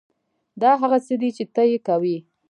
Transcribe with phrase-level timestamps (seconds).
[0.61, 2.17] دا هغه څه دي چې ته یې کوې